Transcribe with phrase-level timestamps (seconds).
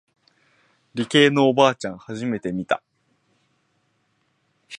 [0.95, 2.81] 理系のおばあちゃん初めて見た。